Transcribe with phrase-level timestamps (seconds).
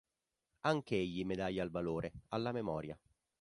[0.61, 2.99] Anch'egli medaglia al valore, alla memoria.